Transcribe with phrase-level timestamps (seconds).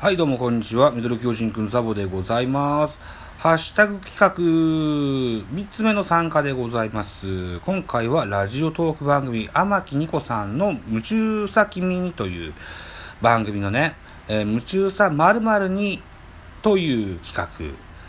[0.00, 0.92] はい、どうもこんにちは。
[0.92, 2.98] ミドル巨人くんザボでございます。
[3.36, 4.34] ハッシュタグ企画、
[5.54, 7.60] 3つ目の参加でございます。
[7.60, 12.54] 今回はラジオトーク番組、天木ニコさんの夢中さ君にという
[13.20, 13.94] 番組のね、
[14.26, 16.02] えー夢中さ〇〇に
[16.62, 17.36] という企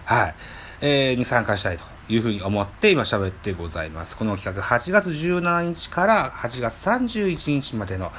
[0.07, 0.35] 画、はい、
[0.79, 4.15] えーに参加したいというふうに思って今喋ってございます。
[4.15, 8.13] この企画8月17日から8月31日までの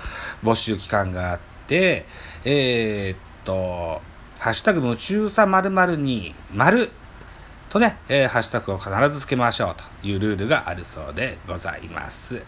[0.45, 2.05] 募集期間があって、
[2.45, 4.03] えーと、
[4.39, 6.91] ハッシュタグ夢中さ〇〇に丸
[7.71, 12.43] とね、えーハッシュタグを必ずつけましょうというルールがあるそうでございます。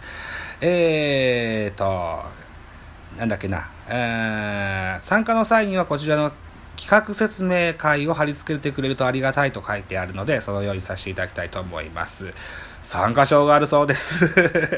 [0.61, 2.25] えーっと、
[3.16, 6.33] なんだっけな、えー参加の際にはこちらの
[6.77, 12.30] 企画説明会を貼り付けてくれるとありがたいと書いてあるので、そのようにさせていただきたいと思います。
[12.82, 14.30] 参加賞があるそうです。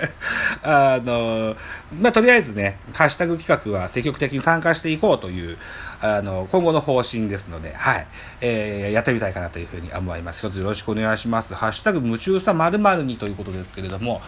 [0.62, 1.56] あの、
[2.00, 5.58] まあ、とりあえずね、ハッシュタグ企画は積極的に参加していこうという、
[6.00, 8.06] あの、今後の方針ですので、はい、
[8.40, 10.46] えーやってみたいかなというふうに思います。
[10.46, 11.54] 一つよろしくお願いします。
[11.54, 14.22] ハッシュタグ夢中さ〇〇にということですけれども、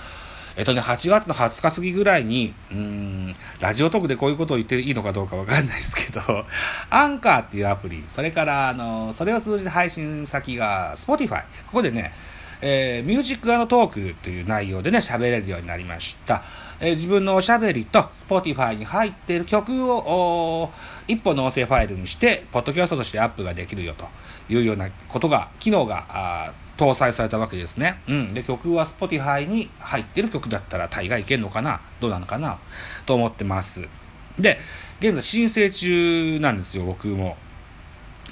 [0.58, 6.20] えっとね、8月の20日過ぎぐらいに、うん、ラジオトークでこういうことを言っていいのかどうかわかんないですけど、
[6.90, 11.42] アンカーっていうアプリ、それから、あの、それを通じて配信先が Spotify。
[11.66, 12.12] ここでね、
[12.60, 16.42] えーミュージックトークという内容でね、喋れるようになりました。
[16.80, 20.72] えー自分のおしゃべりと Spotify に入っている曲を、
[21.06, 24.08] 一本の音声ファイルにして、ポッドキャストとしてアップができるよと
[24.48, 28.00] いうようなことが、機能が、あ搭載されたわけですね。
[28.06, 28.32] うん。
[28.32, 31.80] で、曲は Spotify に入ってる曲だったら大概いけんのかな？
[32.00, 32.58] どうなのかな？
[33.04, 33.86] と思ってます。
[34.38, 34.56] で、
[35.00, 37.36] 現在申請中なんですよ、僕も。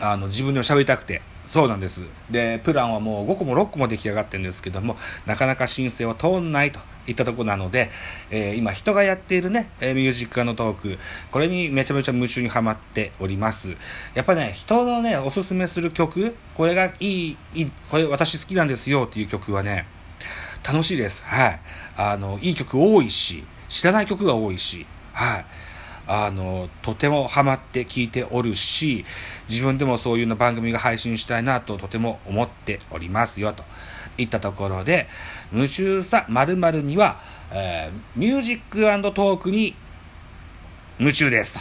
[0.00, 1.20] あの、自分でも喋りたくて。
[1.44, 2.02] そうなんです。
[2.30, 7.90] で、プランはもう5個も6個も出来上がってるんですけども、なかなか申請は通んないといったとこなので、
[8.30, 10.98] えー今人がやっているね、えミュージックのトーク、
[11.30, 13.74] これにめちゃめちゃ夢中にはまっております。
[14.14, 19.86] やっぱね、人のね、おすすめする曲、これがいい、いい、これ私好きなんですよっていう曲はね、
[20.66, 21.22] 楽しいです。
[21.24, 21.60] はい。
[21.96, 25.46] あの、いい曲多いし、知らない曲が多いし、はい。
[26.08, 29.04] あの、とてもハマって聴いておるし、
[29.48, 33.64] 自分でもそういうの番組が配信したいなととても思っておりますよ、と
[34.18, 35.08] いったところで、
[35.52, 37.20] 夢中さ〇〇には、
[37.52, 38.80] えーミュージック
[39.12, 39.74] トークに
[40.98, 41.60] 夢中ですと。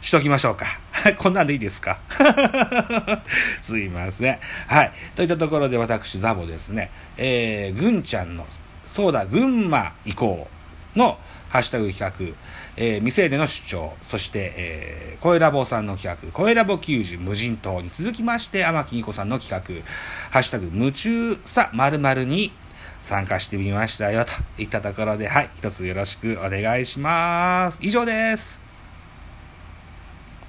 [0.00, 0.66] しときましょうか。
[1.18, 1.98] こんなんでいいですか？
[3.60, 4.38] すいません。
[4.68, 4.92] はい。
[5.14, 8.46] といったところで私、ザボですね、えー、ぐんちゃんの、
[8.86, 10.55] そうだ、群馬行こう
[10.96, 11.18] の
[11.48, 12.36] ハッシュタグ企画、
[12.76, 19.86] えー、未成年の主張、そして、えー、声ラボさんの企画、声ラボ90無人島に続きまして、天木二子さんの企画、
[20.30, 22.50] ハッシュタグ夢中さ〇〇に
[23.02, 27.80] 参加してみましたよ、といったところで、はい、一つよろしくお願いします。
[27.82, 28.65] 以上です。